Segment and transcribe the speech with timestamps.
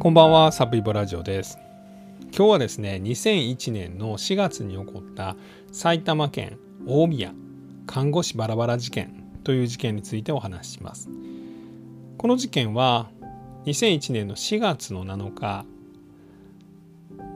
[0.00, 1.58] こんばんは、サブイボラジオです。
[2.26, 5.34] 今日はですね、2001年の4月に起こった
[5.72, 7.32] 埼玉県大宮
[7.84, 11.10] 看護師バラバラ事件という事件についてお話しします。
[12.16, 13.10] この事件は
[13.66, 15.64] 2001年の4月の7日、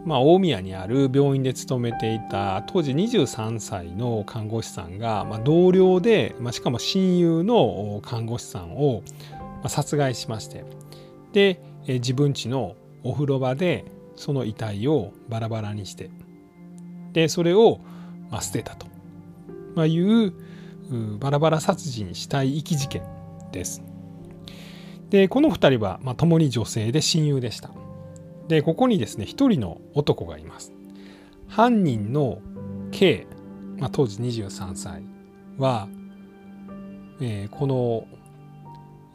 [0.06, 9.02] まあ、大宮にある病院で勤めていた当時23歳の看護師さんが、まあ、同僚で、まあ、しかも親友の看護師さんを
[9.66, 10.64] 殺害しまして
[11.32, 13.84] でえ自分家のお風呂場で
[14.16, 16.10] その遺体をバラバラにして
[17.12, 17.80] でそれを、
[18.30, 18.86] まあ、捨てたと、
[19.74, 20.32] まあ、いう
[21.18, 23.02] バラバラ殺人死体遺棄事件
[23.52, 23.82] です。
[25.10, 27.70] でこの2人は、まあ、共に女性で親友でした。
[28.48, 30.72] でここにですね1人の男がいます。
[31.48, 32.40] 犯人の
[32.92, 33.26] K、
[33.78, 35.02] まあ、当時23歳
[35.58, 35.88] は、
[37.20, 38.06] えー、この、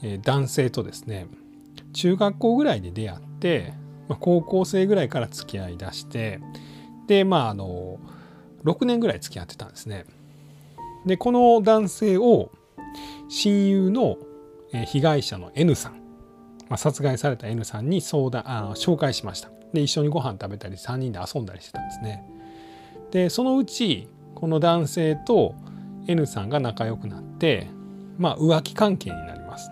[0.03, 1.27] えー、男性とですね
[1.97, 3.73] 中学校ぐらいで出会って、
[4.07, 6.39] まあ、高校生ぐらいから付き合いだして
[7.07, 7.99] でまああの
[8.63, 10.05] 6年ぐらい付き合ってたんですね。
[11.05, 12.51] でこの男性を
[13.29, 14.17] 親友の
[14.85, 15.93] 被害者の N さん、
[16.69, 19.49] まあ、殺害された N さんに相談あ紹介しました。
[19.73, 22.23] で一緒にご飯食べたり3人で遊んだりしてたんですね。
[23.09, 25.55] でそのうちこの男性と
[26.07, 27.67] N さんが仲良くなって
[28.17, 29.71] まあ浮気関係になります。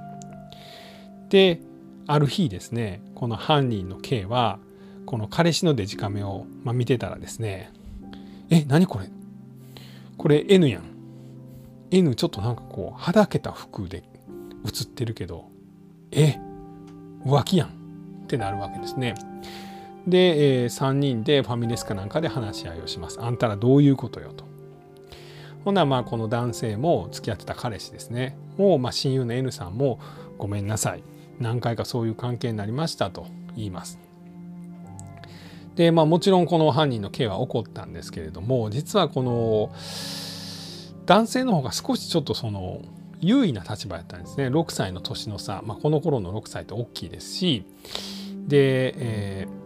[1.30, 1.60] で
[2.08, 4.60] ある日ですねこの犯人の K は
[5.06, 7.72] この彼氏のデジカメを、ま、見てたらですね
[8.50, 9.10] え何これ?
[10.18, 10.84] これ N やん。
[11.92, 14.04] N ちょっとなんかこうはだけた服で
[14.64, 15.50] 写ってるけど
[16.12, 16.38] え
[17.26, 17.86] 浮気やん。
[18.26, 19.16] ってなるわけですね。
[20.08, 23.22] で、え、3人でファミレスかなんかで話し合いをします。
[23.22, 24.46] あんたらどういうことよと。
[25.64, 28.38] ほなまあこの男性も付き合ってた彼氏ですね。
[28.58, 30.00] もうま親友の N さんも
[30.38, 31.04] ごめんなさい。
[31.40, 34.00] 何回かそういう関係になりましたと言います。
[35.76, 39.74] でまあもちろんこの犯人の K は怒ったんですけれども実はこの
[41.06, 42.82] 男性の方が少しちょっとその
[43.20, 44.48] 優位な立場やったんですね。
[44.48, 47.66] 6歳の年の差、まあ、この頃の6歳って大きいですし。
[48.48, 49.66] で、えー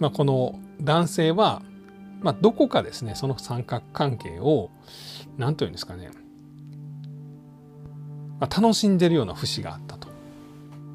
[0.00, 1.62] まあ、この男性は、
[2.20, 4.70] まあ、どこかですねその三角関係を
[5.36, 6.10] 何というんですかね、
[8.40, 10.09] まあ、楽しんでるような節があったと。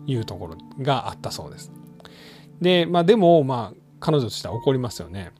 [0.08, 1.72] いうところがあったそうです。
[2.62, 5.32] で、まあ、でも、まあ、彼女としては怒りますよね。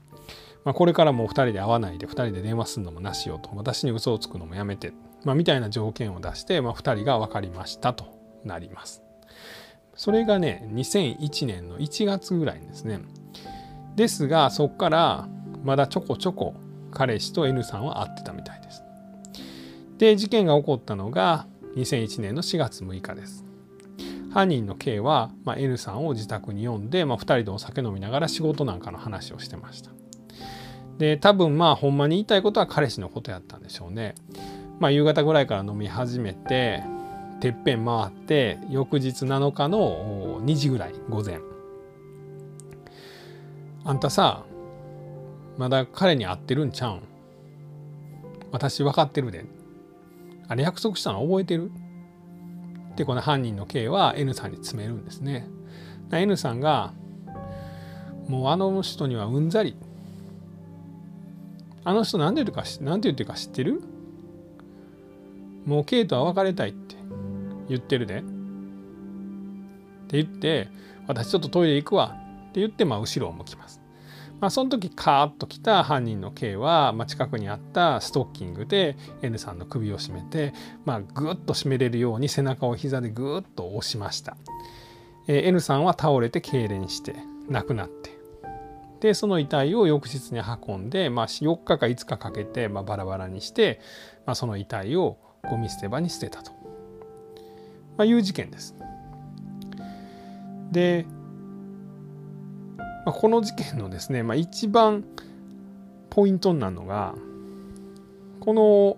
[0.64, 4.92] まあ、これからもう2人で会わないで2人で電話するのもなしよと私に嘘をつくのもやめて、
[5.24, 8.06] まあ、みたいな条件を出して、まあ、2人が分かりましたと
[8.44, 9.02] なります。
[9.94, 13.00] それがね2001年の1月ぐらいですね。
[13.94, 15.28] ですがそこから
[15.62, 16.54] まだちょこちょこ
[16.90, 18.82] 彼氏と N さんは会ってたみたいです。
[19.98, 21.46] で事件が起こったのが
[21.76, 23.44] 2001年の4月6日です。
[24.36, 29.90] 犯人の K は、まあ、N さんを自宅に呼んで、まあ、2人でお酒飲みながら仕事なんかの話をしてました。
[30.98, 34.14] で多分まあほんまに言いたいことは彼氏のことやったんでしょうね。
[34.78, 36.84] まあ、夕方ぐらいから飲み始めて
[37.40, 41.40] てっぺん回って翌日7日の2時ぐらい午前
[43.84, 44.44] あんたさ
[45.56, 47.02] まだ彼に会ってるんちゃうん？
[48.52, 49.46] 私分かってるで
[50.46, 51.70] あれ約束したの覚えてる？
[52.96, 55.48] でこの犯人の K は N さんに詰めるんですね。
[56.10, 56.92] N さんが
[58.28, 59.76] もうあの人にはうんざり
[61.84, 63.82] あの人何て言うか何て言ってるか知ってる？
[65.64, 66.96] もう K とは別れたいって
[67.68, 68.18] 言ってるで。
[68.18, 68.22] っ
[70.08, 70.68] て言って
[71.06, 72.16] 私ちょっとトイレ行くわ
[72.48, 73.80] って言ってまあ後ろを向きます。
[74.40, 80.52] まあ、その時カーッと来た犯人の K は、まあ、近くにあったストッキングで N さんの首を絞めて、
[80.84, 84.36] まあ、ぐっと締めれるように背中を膝でぐっと押しました、
[85.26, 87.16] えー、N さんは倒れて痙攣して
[87.48, 88.16] 亡くなって。
[89.00, 93.80] でその遺体を翌日に運んで、まあ、4日か5日かけて、まあ、バラバラにして、
[94.24, 95.18] まあ、その遺体を
[95.48, 96.52] ゴミ捨て場に捨てたと、
[97.96, 98.74] まあ、いう事件です。
[100.72, 101.06] で
[103.06, 105.04] まこの事件のですね、まあ、一番
[106.10, 107.14] ポイントになるのが
[108.40, 108.96] この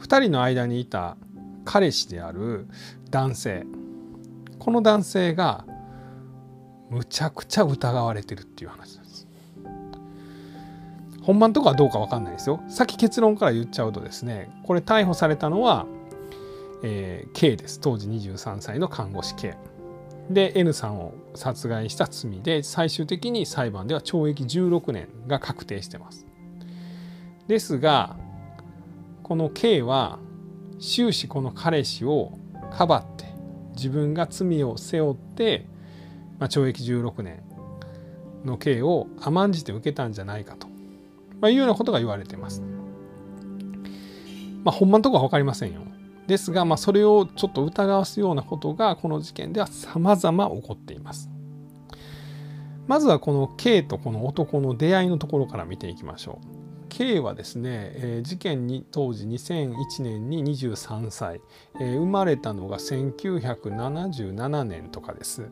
[0.00, 1.16] 2人の間にいた
[1.64, 2.66] 彼氏である
[3.10, 3.66] 男性
[4.58, 5.64] この男性が
[6.90, 9.28] むちゃくちゃ疑われてるっていう話なんです。
[11.22, 12.62] 本番とかはどうか分かんないですよ。
[12.68, 15.86] 先結論から言っちゃうとですねこれ逮捕されたのは、
[16.82, 19.56] えー、K です当時23歳の看護師 K。
[20.30, 26.26] で N さんを殺害した罪で最終的に裁判では懲役16年が確定してます。
[27.46, 28.16] ですが
[29.22, 30.18] この K は
[30.80, 32.38] 終始この彼氏を
[32.70, 33.24] かばって
[33.74, 35.66] 自分が罪を背負って
[36.38, 37.42] まあ、懲役16年
[38.44, 40.68] の刑を甘んじて受けたんじゃないかと、
[41.40, 42.62] まあ、いうようなことが言われてます。
[44.64, 45.82] まあ、ほんまのとこは分かりませんよ。
[46.28, 51.30] ですが、まあ、それをちょっと疑わすようなことがこの事件では様々起こっています。
[52.86, 56.88] まずはこの K とこの男の出会いのところから見ていきましょう。
[56.90, 61.40] K はですね、えー、事件に当時2001年に23歳、
[61.80, 65.50] えー、生まれたのが1977年とかです。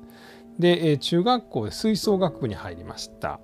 [0.58, 3.40] で、えー、中学校で吹奏楽部に入りました。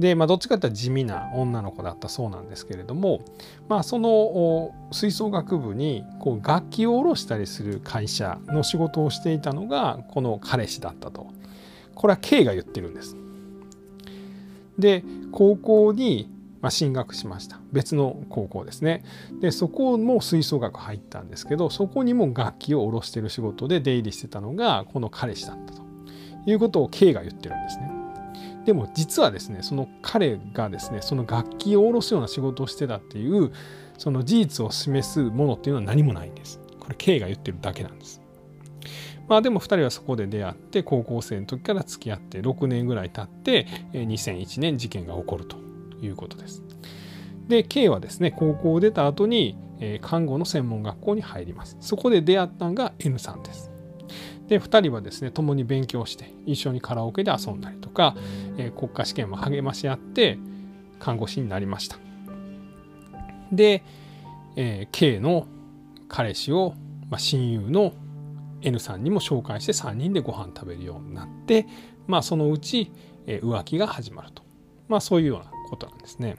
[0.00, 3.20] で、まあ、どっちかというと地味な女の子だったそうなんですけれども、
[3.68, 11.26] まあ、その吹奏楽部にこう楽器を下ろしたりする会社の仕事をしていたのがこの彼氏だったと。
[11.94, 13.14] これは K が言ってるんです。
[14.78, 16.30] で高校に
[16.70, 19.04] 進学しました別の高校ですね
[19.40, 25.82] でそこも吹奏楽入ったんですけどそこにも楽器を下ろしてる仕事で出入りしてたのがこの彼氏だったと
[26.46, 27.99] いうことを K が言ってるんですね
[28.64, 33.52] でも実はですねその彼がですねその楽器を下ろすような仕事をしてたっていう
[33.98, 38.20] その事実を示すものっていうのは何もないんですこれ K が言ってるだけなんです
[39.30, 45.56] まあでも2人はそこで出会って高校生の時から付き合って6年ぐらい経って2001年事件が起こると
[46.02, 46.64] いうことです。
[47.46, 49.56] で K はですね高校を出た後に
[50.00, 51.76] 看護の専門学校に入ります。
[51.78, 53.69] そこで出会ったのが N さんです。
[54.50, 58.16] で2人はですね共に勉強して一緒にカラオケで遊んだりとか、
[58.58, 60.38] え国家試験も励まし合って
[60.98, 61.96] 看護師になりました
[63.52, 63.84] で、
[64.56, 65.46] えー、K の
[66.08, 66.74] 彼氏を、
[67.08, 67.92] まあ、親友の
[68.62, 71.66] N さんにも紹介して3人でご飯食べるようになって、
[72.08, 72.90] まあ、そのうち、
[73.26, 74.42] え浮気が始まると、
[74.88, 76.36] まあ、そういうようなことなんですね。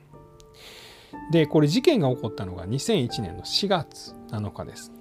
[1.31, 4.91] でこれ事件が起こったのが2001年の4月7日です。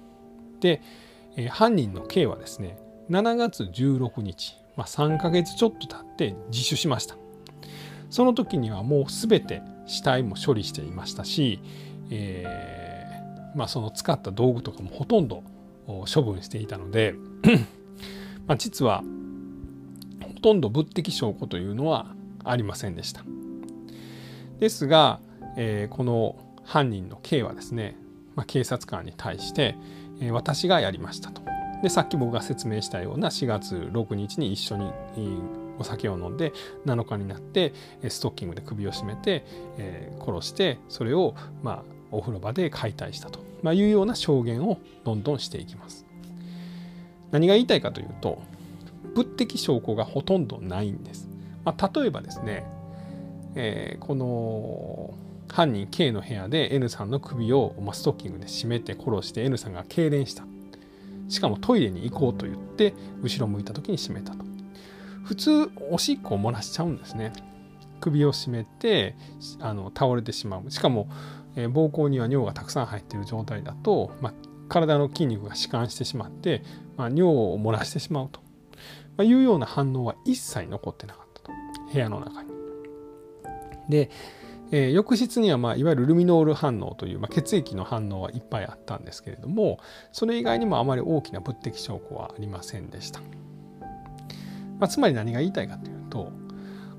[0.61, 0.81] で、
[1.35, 2.77] え犯人の K はですね
[3.11, 7.17] 7月16日、まあ、3ヶ月ちょっと経って自首しました。
[8.09, 11.59] その時にはもう全て死体も処理していましたし、
[12.09, 15.43] えー、まあ、その使った道具とかもほとんど
[15.85, 17.15] 処分していたので
[18.47, 19.03] ま実は
[20.23, 22.15] ほとんど物的証拠というのは
[22.45, 23.25] ありませんでした。
[24.59, 25.19] ですが、
[25.57, 27.97] えー、この犯人の K はですね、
[28.35, 29.75] まあ、警察官に対して、
[30.21, 31.50] えー、私がやりましたと。
[31.81, 34.91] でさっき僕が説明したような4月6日に一緒に
[35.79, 36.53] お酒を飲んで
[36.85, 37.73] 7日になって
[38.07, 39.43] ストッキングで首を絞めて、
[39.77, 46.05] え、殺してそれをまあお風呂場で解体したと、ま、いうような証言をどんどんしていきます。
[47.31, 48.41] 何が言いたいかというと
[49.15, 51.27] 物的証拠がほとんどないんです。
[51.63, 52.65] まあ、例えばですね、
[53.55, 55.13] えー、この
[55.51, 60.45] 犯人 K の部屋で N さんの首をまストッキングで絞めて殺して N さんが痙攣した
[61.31, 64.45] しかもトイレに行こうと言って後ろ向いた時に絞めたと。
[65.23, 67.33] 普通おしっこを漏らしちゃうんですね。
[67.99, 69.15] 首を絞めて
[69.59, 70.69] あの倒れてしまう。
[70.71, 71.07] しかも
[71.55, 74.33] えー、膀胱には尿がたくさん入っている状態だと、まあ、
[74.69, 76.63] 体の筋肉が弛緩してしまって、
[76.97, 78.41] まあ、尿を漏らしてしまうと、
[79.17, 81.51] まあ、いうような反応は一切残ってなかったと。
[81.91, 82.51] 部屋の中に。
[83.89, 84.09] で、
[84.71, 89.79] えー、浴室には、まあ、いわゆるルミノール反応という、まあ、血液の反応はいっぱいあったんですけれども
[90.11, 93.19] それ以外にもあまり大きな物的証拠はありませんでした。
[94.79, 96.31] まあ、つまり何が言いたいかというと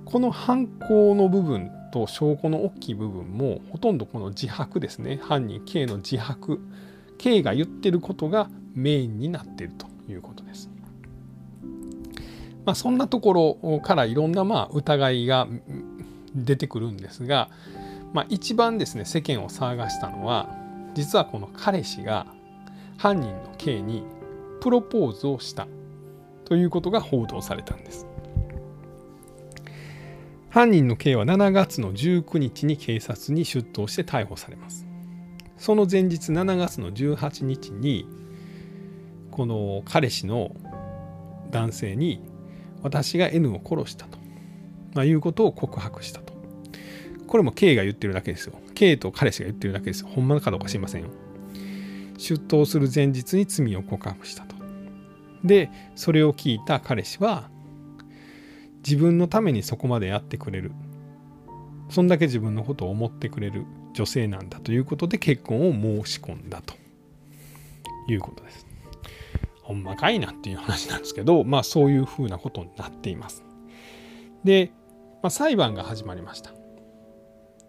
[0.04, 6.60] この犯行の部分と証拠の大きい部分もほとんどこの自白ですね犯人 K の自白
[7.18, 10.70] K が言ってることがメインになっているということです。
[12.64, 15.48] まあ、そんなところからいろんなまあ疑いが
[16.34, 17.50] 出てくるんですが、
[18.12, 20.48] まあ、一番ですね世間を騒がしたのは
[20.94, 22.26] 実はこの彼氏が
[22.98, 24.04] 犯人の K に
[24.60, 25.66] プロポーズをした
[26.44, 28.06] ということが報道されたんです。
[30.50, 34.86] 犯人の K は7月の19日に警察に出頭して逮捕されます。
[35.56, 38.06] その前日7月の18日に
[39.30, 40.54] この彼氏の
[41.50, 42.20] 男性に
[42.82, 44.18] 私が N を殺したと、
[44.94, 46.32] ま、いうことを告白したと。
[47.26, 48.54] これも K が言ってるだけですよ。
[48.74, 50.08] K と彼氏が言ってるだけですよ。
[50.08, 51.08] ほんまかどうか知りませんよ。
[52.18, 54.54] 出頭する前日に罪を告白したと。
[55.44, 57.50] で、それを聞いた彼氏は
[58.84, 60.72] 自分のためにそこまでやってくれる
[61.92, 65.72] そんだけ自分のことを思ってくれる女性なんだということで結婚を
[66.04, 66.74] 申し込んだと
[68.08, 68.66] いうことです。
[69.62, 73.44] ほんまかいなっていう話なんですけど、まあそういうふうなことになっています。
[74.42, 74.72] で、
[75.22, 76.50] まあ、裁判が始まりました。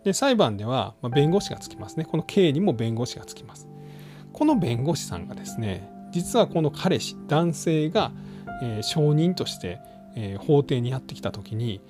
[0.03, 2.05] で、裁判では、ま弁護士がつきますね。
[2.05, 3.67] この K にも弁護士がつきます。
[4.33, 8.11] この弁護士さんがですね、実はこの彼氏、男性が、
[8.61, 9.79] えー、証人として
[10.15, 11.81] えー、法廷にやってきた時に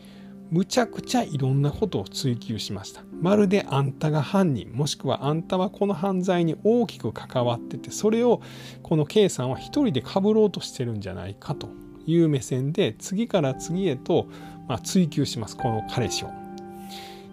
[0.49, 8.41] むちゃくちゃいろんなことを追求しましたまるであんたが犯人もしくはあんたはこの犯罪に大きく関わっててそれを
[8.83, 11.69] この K さんは一人でかぶろうとしてるんじゃないかと
[12.05, 14.27] いう目線で次から次へと、
[14.67, 16.29] まあ、追求しますこの彼氏を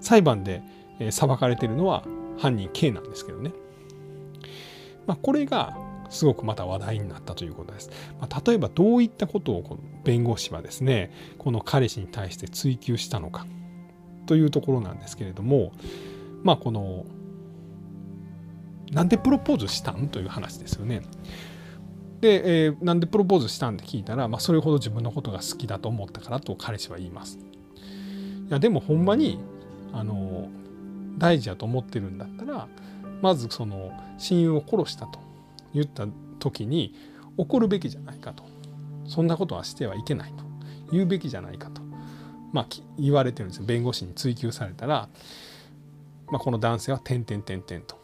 [0.00, 0.62] 裁判で、
[0.98, 2.04] え、裁かれてるのは
[2.38, 3.52] 犯人 K なんですけどね、
[5.06, 5.76] まあ、これが
[6.08, 7.90] すごくまた話題になったということです。
[8.20, 13.46] まあ、例えばどういったことをこの弁護士はですねこの彼氏に対して追及したのか
[14.26, 15.72] というところなんですけれども
[16.42, 17.04] まあこの
[18.90, 20.08] なんでプロポーズしたん？
[20.08, 21.02] という話ですよね。
[22.20, 27.38] で、えー、なんでプロポーズしたんって聞いたら、まあ、それほど自分のことが好きだと思ったからと彼氏は言います。
[27.38, 29.38] いやでもほんまに
[29.92, 30.48] あの
[31.18, 32.68] 大事だと思ってるんだったら
[33.22, 35.20] まずその親友を殺したと
[35.72, 36.06] 言った
[36.38, 36.94] 時に
[37.36, 38.44] 怒るべきじゃないかと
[39.06, 40.44] そんなことはしてはいけないと
[40.92, 41.80] 言うべきじゃないかと、
[42.52, 42.66] まあ、
[42.98, 45.08] 言われてるんですよ弁護士に追及されたら、
[46.30, 47.96] まあ、この男性は「点々点々」と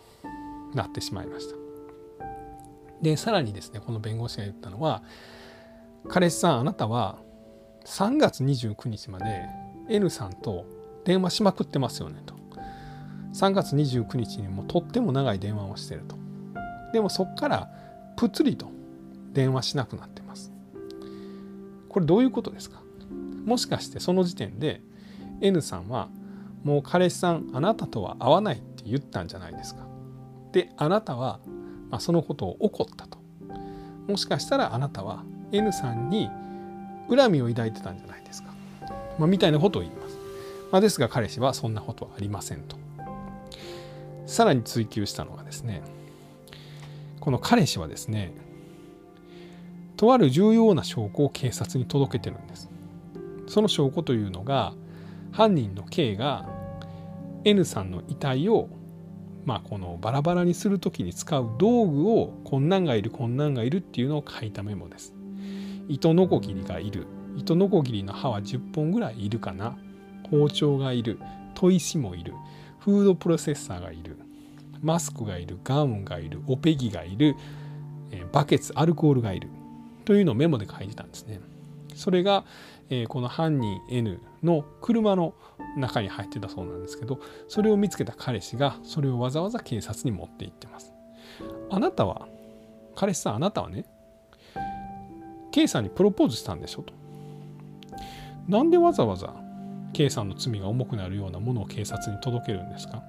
[0.74, 1.65] なってしまいました。
[3.02, 5.02] でさらにですねこの弁護士が言ったのは
[6.08, 7.18] 「彼氏さんあなたは
[7.84, 9.46] 3月29日まで
[9.88, 10.64] N さんと
[11.04, 12.34] 電話しまくってますよね」と。
[13.32, 16.16] 3月29日にもとっても長い電話をしてると。
[16.94, 17.70] でもそこから
[18.16, 18.68] ぷつりと
[19.34, 20.50] 電話しなくなってます。
[21.90, 22.80] これどういうことですか？
[23.44, 24.80] もしかしてその時点で
[25.42, 26.08] N さんは
[26.64, 29.86] もう彼氏さんあなたとは会わないって言ったんじゃないですか？
[30.52, 31.38] であなたは、
[31.90, 33.18] まあ、そのことを怒ったと。
[34.08, 36.30] もしかしたらあなたは N さんに
[37.08, 38.52] 恨みを抱いてたんじゃないですか。
[39.18, 40.18] まあ、みたいなことを言います。
[40.72, 42.76] まあ、ですが彼氏はそんなことはありませんと。
[44.26, 45.82] さらに追求したのがですね
[47.20, 48.32] この彼氏はですね
[49.96, 52.68] とある重要な証拠を警察に届けてるんです
[53.46, 54.74] その証拠というのが
[55.32, 56.46] 犯人の K が
[57.44, 58.68] N さんの遺体を
[59.46, 65.14] まあこのバラバラにする時に使う道具をこんなんがいるこんなんがいるっていうのを書いたメモです。
[65.88, 67.06] 糸のこぎりがいる。
[67.36, 69.78] 糸のこぎりの刃は10本ぐらいいるかな。
[70.30, 71.18] 包丁がいる。
[71.54, 72.34] 砥石もいる。
[72.80, 74.18] フードプロセッサーがいる。
[74.82, 75.58] マスクがいる。
[75.62, 76.42] ガウンがいる。
[76.48, 77.36] オペギがいる、
[78.32, 79.48] バケツアルコールがいる。
[80.04, 81.40] というのをメモで書いてたんですね。
[81.94, 82.44] それが、
[82.88, 85.34] えこの犯人 N の車の
[85.76, 90.92] 中に入ってたそうなんですけどそれを見つけた彼氏がそれをわざわざ警察に持って行ってます。
[91.70, 92.28] あなたは
[92.94, 93.84] 彼氏さんあなたはね
[95.50, 96.92] K さんにプロポーズしたんでしょと。
[98.48, 99.34] なんでわざわざ
[99.92, 103.02] K さんの罪が重くなるようなものを警察に届けるんですか？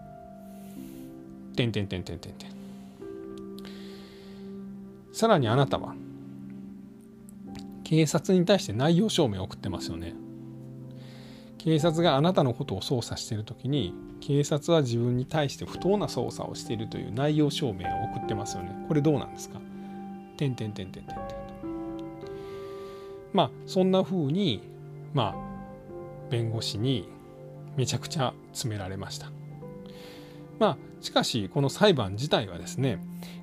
[1.55, 2.49] てんてんてんてんてんてん。
[5.13, 5.95] さらにあなたは
[7.87, 10.13] 警察に対して内容証明を送ってますよね。
[11.57, 18.75] 警察があなたのことを捜査している時に警察は自分に対して不当な捜査をしているという内容証明を送ってますよね。
[18.89, 19.61] これどうなんですか？
[20.35, 21.35] てんてんてんてんてんてんと。
[23.31, 24.63] まあそんな風に
[25.13, 27.07] まあ弁護士に
[27.77, 29.31] めちゃくちゃ詰められました。
[30.59, 32.99] まあしかしこの裁判自体はですね、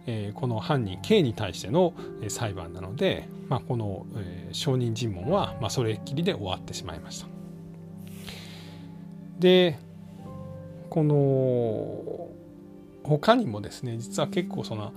[0.07, 1.95] え、この犯人 K に対しての
[2.29, 7.29] 裁判なので、まあ、この、え、証人尋問は、まあ、それっきりで終わってしまいました。
[9.39, 9.79] で
[10.91, 12.31] この
[13.03, 14.93] 他にもですね実は結構その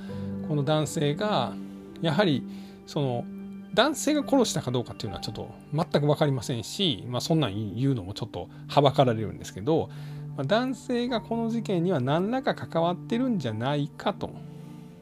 [0.47, 1.53] この男性が
[2.01, 2.43] やはり
[2.85, 3.25] その
[3.73, 9.89] 男性が殺したかどうかっていうのはちょっと全く分かりませんし、まあ、そんなん言うのもちょっとはばかられるんですけど
[10.37, 14.29] まあ、男性がこの事件には何らか関わってるんじゃないかと、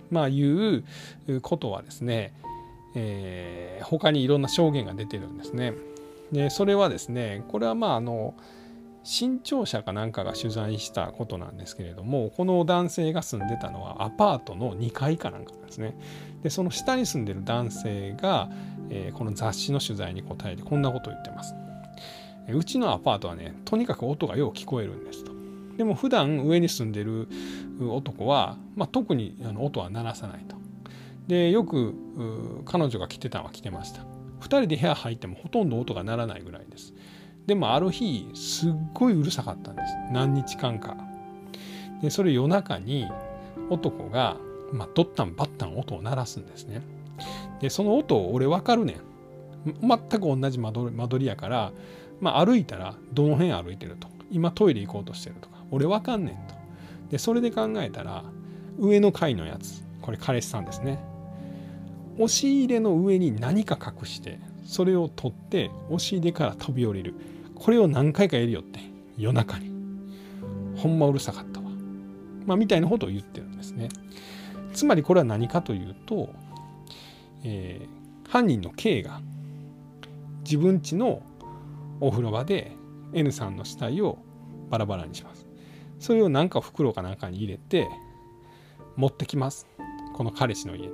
[0.10, 0.84] まあ、いう
[1.42, 2.34] ことはですね、
[2.96, 5.74] えー、他にいろんな証言が出てるんですね。
[6.32, 8.34] でそれはですねこれはまああの
[9.04, 15.96] 新潮社かなんかが取材したことなんですけれどもこの男性が住んでたのはアパートの2階かなんかなんですね。
[16.42, 18.50] でその下に住んでる男性が、
[18.90, 21.54] えー、この雑誌の取材に答えてこんなことを言ってます。
[22.50, 25.32] うちのアパートはねとにかく音がよう聞こえるんですと。
[25.78, 27.28] でも普段上に住んでる
[27.82, 30.56] 男は、まあ、特に音は鳴らさないと。
[31.28, 31.96] でよく
[32.66, 34.02] 彼女が来てたのは来てました。
[34.42, 36.94] 2人で部屋入ってもほとんど音が鳴らないぐらいです。
[37.48, 39.94] でもある日すっごいうるさかったんです。
[40.12, 40.96] 何日間か。
[42.02, 43.08] でそれ夜中に
[43.70, 44.38] 男が、
[44.72, 46.82] まあ、ドッタンバッタン音を鳴らすんですね。
[47.60, 48.98] でその音俺分かるねん。
[49.82, 51.72] 全く同じ間取りやから
[52.20, 56.56] まあ、歩いたらどの辺歩いてると今トイレ行こうとしてるとか俺わかんねんと。
[57.10, 58.24] でそれで考えたら
[58.80, 61.00] 上の階のやつこれ彼氏さんですね。
[62.16, 67.14] 押し入れの上に何か隠してそれを取って押し入れから飛び降りる。
[67.56, 68.80] これを何回かやるよって
[69.18, 69.76] 夜中に。
[70.76, 71.70] ほんまうるさかったわ、
[72.46, 73.90] まあ、みたいなことを言ってるんですね。
[74.74, 76.30] つまりこれは何かというと、
[77.44, 79.22] えー、犯人の K が
[80.44, 81.22] 自分家の
[82.00, 82.72] お風呂場で
[83.14, 84.18] N さんの死体を
[84.70, 85.46] バラバラにします。
[86.00, 87.88] それをなんか袋かなんかに入れて
[88.96, 89.68] 持ってきます。
[90.14, 90.94] この彼氏の家に。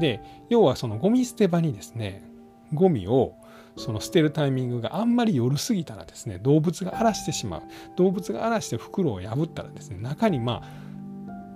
[0.00, 2.24] で要はそのゴミ捨て場にですね
[2.72, 3.34] ゴミを
[3.76, 7.62] その捨てるタイミングがあんまり夜過ぎたらですね動物が荒らしてしまう。
[7.96, 10.68] 動物が荒らして袋を破ったらですね中にまあ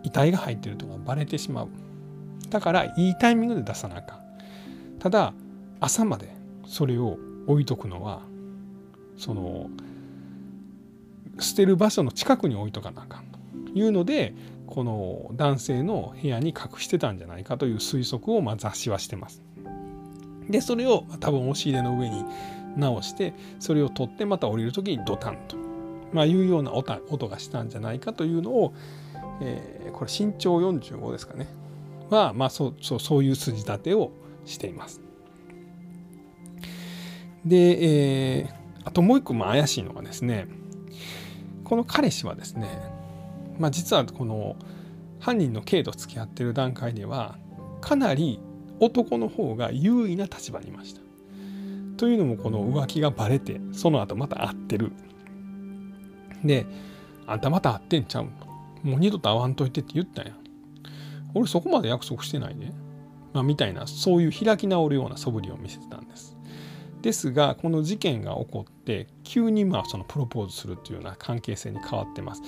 [0.02, 1.68] 遺体が入ってるとかバレてしまう。
[2.48, 4.20] だからいいタイミングで出さなあかん。
[4.98, 5.34] ただ
[5.80, 6.34] 朝まで
[6.66, 8.22] それを置いとくのは
[9.16, 9.70] その
[11.38, 13.38] 捨てる場所の近くに置いとかなあかんと
[13.78, 14.34] いうので
[14.66, 19.42] この男性の部屋に隠してたんじゃないかという推測をまあ雑誌はしてます。
[20.48, 22.24] でそれを多分押し入れの上に
[22.76, 25.56] 直してそれを取ってまた降りる時にドタンと、
[26.12, 28.74] まあ、いうような音がしたんじゃないかというのを、
[29.40, 31.48] えー、これ身長45ですかね
[32.10, 34.12] は、まあ、そうそうそういう筋立てを
[34.44, 35.00] しています。
[37.44, 40.46] で、えー、あともう一個まあ怪しいのがですね
[41.64, 42.68] この彼氏はですね、
[43.58, 44.56] まあ、実はこの
[45.18, 47.36] 犯人の K と付き合ってる段階では
[47.80, 48.38] かなり
[48.78, 51.00] 男の方が優位な立場にいました。
[51.96, 54.92] というのもこの浮気がバレてその後また会ってる。
[56.44, 56.66] で
[57.26, 58.26] あんたまた会ってんちゃうん
[58.88, 60.36] もう二度と会わんといてって言ったやん。
[61.34, 62.72] 俺そこまで約束してないね。
[63.32, 66.35] まあ、みたいなそういう開き直るような素振りを見せてたんです。
[67.06, 72.42] ですがこの事件が起こって急にまあそのプロポーズするっていうような関係性に変わってます。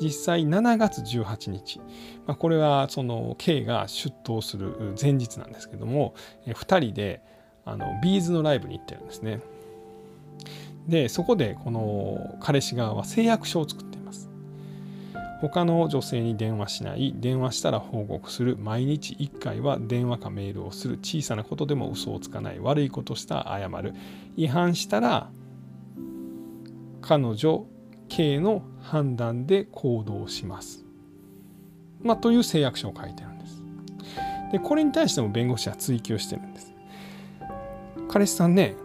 [0.00, 1.80] 実際7月18日、
[2.24, 6.14] まあ、これはその K が出頭する前日なんですけども
[6.46, 7.22] 2人で
[7.64, 9.40] あのビーズのライブに行ってるんですね。
[10.86, 13.93] でそこでこの彼氏側は誓約書を作って。
[15.48, 23.94] 他の女性に電話しない電話したら報告する毎日1回は電話かメールをする小さなことでも嘘をつかない悪いことしたら謝る
[24.36, 25.30] 違反したら
[27.02, 27.66] 彼女
[28.08, 30.84] K の判断で行動します。
[32.00, 33.62] まあ、という誓約書を書いてるんです。
[34.52, 36.72] でこれに対しても弁護士は追及してるんです。
[38.08, 38.76] 彼氏さんね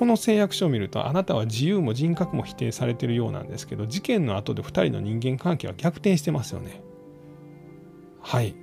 [0.00, 6.82] この誓約書を見るとあなたは自由も人格も否定されてるようなんですけど事件の後で2人の人間関係は逆転してますよね。
[8.22, 8.54] はい。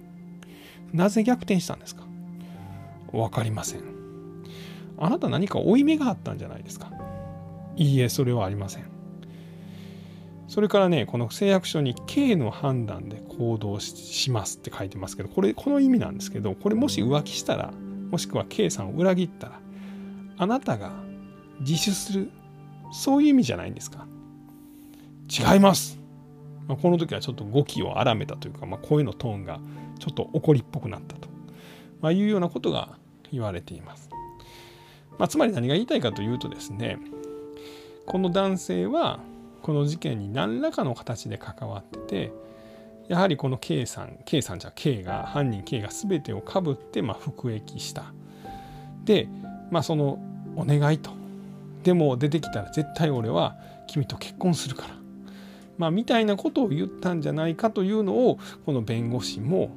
[0.94, 2.08] なぜ逆転したんですか？
[3.12, 3.84] 分かりません。
[4.98, 6.92] あなた何か負い目があったんじゃないですか？
[7.76, 8.86] いいえ、それはありません。
[10.48, 17.72] それからね、この誓約書に K の判断で行動しますって書いてますけど、これ、この意味なんですけど、これもし浮気したら、
[18.10, 19.60] もしくは K さんを裏切ったら、
[20.40, 21.06] あなたが
[21.60, 22.32] 自首する
[22.92, 24.06] そういう意味じゃないんですか？
[25.30, 26.00] 違います、
[26.68, 29.60] まあ、この時はちょっと語気を荒めたというか、まあ、声のトーンが
[30.00, 31.28] ちょっと怒りっぽくなったと、
[32.02, 32.98] まあ、いうようなことが
[33.32, 34.10] 言われています、
[35.18, 36.98] まあ、つまり何が言いたいかというとですね
[38.06, 39.20] この男性は
[39.64, 42.32] この事件に何らかの形で関わってて
[43.10, 48.14] やはりこの K さん K さんじゃ K が犯人 K が全てをかぶってまあ服役した。
[49.04, 49.28] で
[49.72, 50.20] まあその
[50.56, 51.17] お願いと。
[51.88, 53.56] でも出てきたら絶対俺は
[53.88, 54.96] 君と結婚するから。
[55.78, 59.70] まあ、みたいなことを言ったんじゃないかというのをこの弁護士も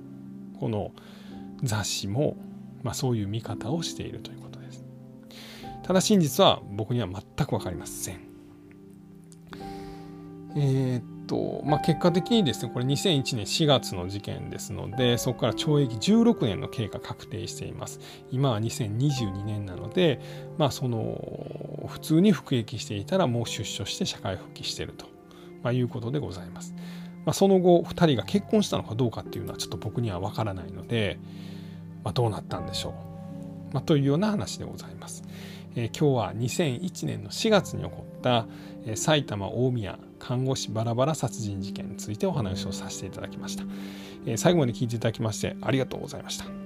[0.58, 0.90] この
[1.62, 2.36] 雑誌も、
[2.82, 4.84] まあ、そういう見方をしているということです。
[5.84, 8.18] ただ真実は僕には全く分かりません。
[10.56, 18.00] えー、と、まあ、結果的にですね、これ2001年4月の事件ですので、そこから懲役16年の刑が確定しています。
[18.32, 20.20] 今は2022年なので、
[20.58, 25.06] まあ、その、普通に服役していたらもう出所して社会復帰していると、
[25.62, 26.74] まあ、いうことでございます。
[27.24, 31.20] まあ、その後、2人が結婚したのかどうかっていうのはちょっと僕には分からないので、
[32.02, 32.90] まあ、どうなったんでしょ
[33.70, 33.74] う。
[33.74, 35.22] まあ、というような話でございます。
[35.76, 38.09] えー、今日は2001年の4月に起こった、
[38.86, 43.64] えー、埼玉大宮看護師バラバラ殺人事件についてお話をさせていただきました。
[44.26, 46.59] えー、最後まで聞いていただきましてありがとうございました。